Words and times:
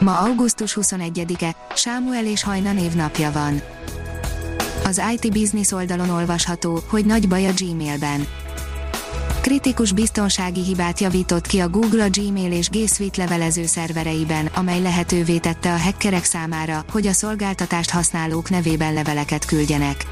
Ma 0.00 0.18
augusztus 0.18 0.78
21-e, 0.80 1.56
Sámuel 1.74 2.26
és 2.26 2.42
Hajna 2.42 2.72
névnapja 2.72 3.32
van. 3.32 3.60
Az 4.84 5.02
IT 5.12 5.32
Business 5.32 5.72
oldalon 5.72 6.10
olvasható, 6.10 6.82
hogy 6.88 7.04
nagy 7.04 7.28
baj 7.28 7.46
a 7.46 7.52
Gmailben. 7.56 8.26
Kritikus 9.40 9.92
biztonsági 9.92 10.62
hibát 10.62 11.00
javított 11.00 11.46
ki 11.46 11.58
a 11.58 11.68
Google 11.68 12.04
a 12.04 12.08
Gmail 12.10 12.52
és 12.52 12.68
G 12.68 12.88
Suite 12.88 13.22
levelező 13.22 13.66
szervereiben, 13.66 14.46
amely 14.46 14.80
lehetővé 14.80 15.38
tette 15.38 15.72
a 15.72 15.78
hackerek 15.78 16.24
számára, 16.24 16.84
hogy 16.92 17.06
a 17.06 17.12
szolgáltatást 17.12 17.90
használók 17.90 18.50
nevében 18.50 18.92
leveleket 18.92 19.44
küldjenek. 19.44 20.06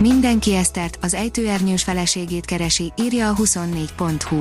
Mindenki 0.00 0.54
Esztert, 0.54 0.98
az 1.00 1.14
ejtőernyős 1.14 1.82
feleségét 1.82 2.44
keresi, 2.44 2.92
írja 2.96 3.28
a 3.28 3.34
24.hu. 3.34 4.40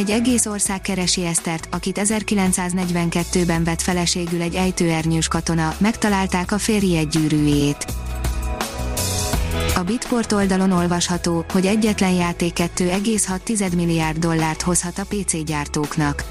Egy 0.00 0.10
egész 0.10 0.46
ország 0.46 0.80
keresi 0.80 1.24
Esztert, 1.24 1.68
akit 1.70 2.00
1942-ben 2.02 3.64
vett 3.64 3.80
feleségül 3.80 4.42
egy 4.42 4.54
ejtőernyős 4.54 5.28
katona, 5.28 5.74
megtalálták 5.78 6.52
a 6.52 6.58
férje 6.58 7.02
gyűrűjét. 7.02 7.84
A 9.74 9.80
Bitport 9.80 10.32
oldalon 10.32 10.72
olvasható, 10.72 11.44
hogy 11.52 11.66
egyetlen 11.66 12.12
játék 12.12 12.52
2,6 12.58 13.76
milliárd 13.76 14.18
dollárt 14.18 14.62
hozhat 14.62 14.98
a 14.98 15.04
PC 15.08 15.44
gyártóknak. 15.44 16.24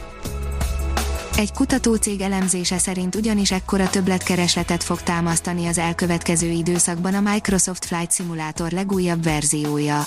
Egy 1.38 1.54
kutatócég 1.54 2.22
elemzése 2.22 2.78
szerint 2.78 3.16
ugyanis 3.16 3.52
ekkora 3.52 3.90
többletkeresletet 3.90 4.84
fog 4.84 5.02
támasztani 5.02 5.68
az 5.68 5.78
elkövetkező 5.78 6.50
időszakban 6.50 7.14
a 7.14 7.32
Microsoft 7.32 7.86
Flight 7.86 8.14
Simulator 8.14 8.72
legújabb 8.72 9.24
verziója. 9.24 10.04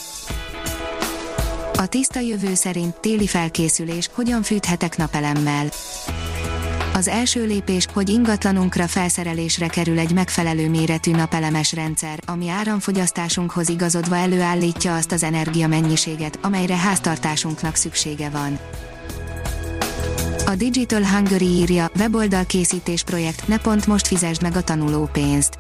A 1.82 1.86
tiszta 1.86 2.20
jövő 2.20 2.54
szerint 2.54 2.94
téli 2.96 3.26
felkészülés, 3.26 4.08
hogyan 4.12 4.42
fűthetek 4.42 4.96
napelemmel. 4.96 5.66
Az 6.94 7.08
első 7.08 7.46
lépés, 7.46 7.86
hogy 7.92 8.08
ingatlanunkra 8.08 8.86
felszerelésre 8.86 9.66
kerül 9.66 9.98
egy 9.98 10.12
megfelelő 10.12 10.68
méretű 10.68 11.10
napelemes 11.10 11.72
rendszer, 11.72 12.18
ami 12.26 12.48
áramfogyasztásunkhoz 12.48 13.68
igazodva 13.68 14.16
előállítja 14.16 14.96
azt 14.96 15.12
az 15.12 15.22
energiamennyiséget, 15.22 16.38
amelyre 16.42 16.76
háztartásunknak 16.76 17.74
szüksége 17.74 18.30
van. 18.30 18.58
A 20.46 20.54
Digital 20.54 21.04
Hungary 21.04 21.48
írja, 21.48 21.90
weboldal 21.98 22.44
készítés 22.44 23.02
projekt, 23.02 23.48
ne 23.48 23.58
pont 23.58 23.86
most 23.86 24.06
fizesd 24.06 24.42
meg 24.42 24.56
a 24.56 24.62
tanulópénzt. 24.62 25.56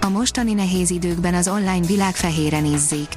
A 0.00 0.08
mostani 0.08 0.52
nehéz 0.52 0.90
időkben 0.90 1.34
az 1.34 1.48
online 1.48 1.86
világ 1.86 2.14
fehéren 2.14 2.64
izzik 2.64 3.08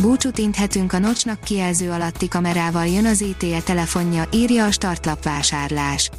Búcsút 0.00 0.38
inthetünk 0.38 0.92
a 0.92 0.98
nocsnak 0.98 1.40
kijelző 1.40 1.90
alatti 1.90 2.28
kamerával 2.28 2.86
jön 2.86 3.06
az 3.06 3.22
ETE 3.22 3.60
telefonja, 3.60 4.24
írja 4.32 4.64
a 4.64 4.70
startlap 4.70 5.24
vásárlás. 5.24 6.10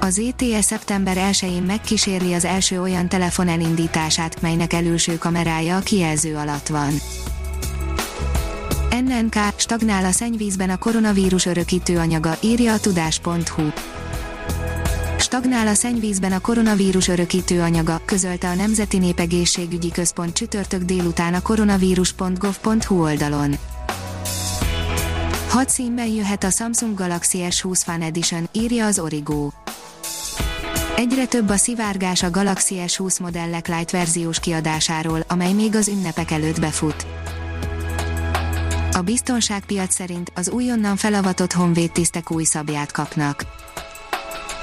Az 0.00 0.18
ETE 0.18 0.60
szeptember 0.60 1.16
1-én 1.30 1.62
megkísérli 1.62 2.34
az 2.34 2.44
első 2.44 2.80
olyan 2.80 3.08
telefon 3.08 3.48
elindítását, 3.48 4.40
melynek 4.40 4.72
elülső 4.72 5.18
kamerája 5.18 5.76
a 5.76 5.80
kijelző 5.80 6.36
alatt 6.36 6.66
van. 6.66 6.92
NNK 8.90 9.34
stagnál 9.56 10.04
a 10.04 10.10
szennyvízben 10.10 10.70
a 10.70 10.78
koronavírus 10.78 11.46
örökítő 11.46 11.98
anyaga, 11.98 12.36
írja 12.40 12.72
a 12.72 12.80
tudás.hu. 12.80 13.62
Stagnál 15.32 15.66
a 15.66 15.74
szennyvízben 15.74 16.32
a 16.32 16.40
koronavírus 16.40 17.08
örökítő 17.08 17.60
anyaga, 17.60 18.00
közölte 18.04 18.48
a 18.48 18.54
Nemzeti 18.54 18.98
Népegészségügyi 18.98 19.90
Központ 19.90 20.34
csütörtök 20.34 20.82
délután 20.82 21.34
a 21.34 21.42
koronavírus.gov.hu 21.42 23.02
oldalon. 23.02 23.56
Hat 25.48 25.68
színben 25.68 26.06
jöhet 26.06 26.44
a 26.44 26.50
Samsung 26.50 26.98
Galaxy 26.98 27.38
S20 27.48 27.80
Fan 27.84 28.02
Edition, 28.02 28.48
írja 28.52 28.86
az 28.86 28.98
Origo. 28.98 29.50
Egyre 30.96 31.26
több 31.26 31.48
a 31.48 31.56
szivárgás 31.56 32.22
a 32.22 32.30
Galaxy 32.30 32.76
S20 32.86 33.20
modellek 33.20 33.68
light 33.68 33.90
verziós 33.90 34.40
kiadásáról, 34.40 35.24
amely 35.28 35.52
még 35.52 35.74
az 35.74 35.88
ünnepek 35.88 36.30
előtt 36.30 36.60
befut. 36.60 37.06
A 38.92 39.00
biztonságpiac 39.00 39.94
szerint 39.94 40.32
az 40.34 40.50
újonnan 40.50 40.96
felavatott 40.96 41.52
honvéd 41.52 41.92
tisztek 41.92 42.30
új 42.30 42.44
szabját 42.44 42.92
kapnak. 42.92 43.44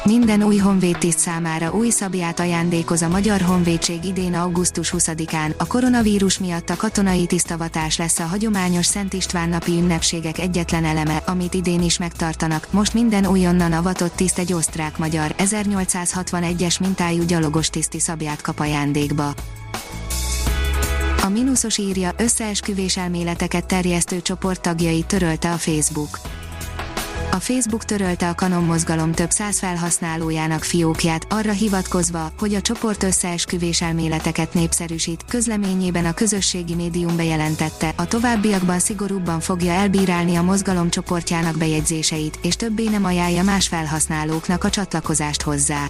Minden 0.10 0.44
új 0.44 0.58
honvédtiszt 0.58 1.20
számára 1.20 1.72
új 1.72 1.90
szabját 1.90 2.40
ajándékoz 2.40 3.02
a 3.02 3.08
Magyar 3.08 3.42
Honvédség 3.42 4.06
idén 4.06 4.34
augusztus 4.34 4.94
20-án. 4.98 5.58
A 5.58 5.68
koronavírus 5.68 6.40
miatt 6.40 6.70
a 6.70 6.76
katonai 6.76 7.26
tisztavatás 7.26 7.98
lesz 7.98 8.20
a 8.20 8.24
hagyományos 8.24 8.86
Szent 8.86 9.14
István 9.14 9.50
napi 9.50 9.72
ünnepségek 9.72 10.40
egyetlen 10.40 10.86
eleme, 10.86 11.24
amit 11.26 11.54
idén 11.54 11.82
is 11.82 11.98
megtartanak. 11.98 12.68
Most 12.72 12.94
minden 12.94 13.26
újonnan 13.26 13.74
avatott 13.74 14.16
tiszt 14.16 14.38
egy 14.38 14.54
osztrák-magyar 14.54 15.36
1861-es 15.38 16.80
mintájú 16.80 17.24
gyalogos 17.24 17.70
tiszti 17.70 18.00
szabját 18.00 18.42
kap 18.42 18.60
ajándékba. 18.60 19.34
A 21.24 21.30
mínuszos 21.30 21.78
írja 21.78 22.12
összeesküvés 22.18 22.98
elméleteket 22.98 23.66
terjesztő 23.66 24.22
csoport 24.22 24.62
tagjai 24.62 25.04
törölte 25.04 25.52
a 25.52 25.58
Facebook. 25.58 26.39
A 27.32 27.40
Facebook 27.40 27.86
törölte 27.86 28.30
a 28.30 28.36
Canon 28.36 28.64
mozgalom 28.64 29.12
több 29.12 29.30
száz 29.30 29.60
felhasználójának 29.60 30.64
fiókját, 30.64 31.26
arra 31.30 31.52
hivatkozva, 31.52 32.32
hogy 32.40 32.54
a 32.54 32.62
csoport 32.62 33.04
összeesküvés 33.04 33.82
elméleteket 33.82 34.54
népszerűsít, 34.54 35.26
közleményében 35.28 36.06
a 36.06 36.14
közösségi 36.14 36.76
médium 36.76 37.16
bejelentette, 37.16 37.94
a 37.96 38.08
továbbiakban 38.08 38.80
szigorúbban 38.80 39.40
fogja 39.40 39.72
elbírálni 39.72 40.36
a 40.36 40.42
mozgalom 40.42 40.90
csoportjának 40.90 41.58
bejegyzéseit, 41.58 42.40
és 42.42 42.56
többé 42.56 42.84
nem 42.84 43.06
ajánlja 43.06 43.44
más 43.44 43.68
felhasználóknak 43.68 44.64
a 44.64 44.70
csatlakozást 44.70 45.42
hozzá. 45.42 45.90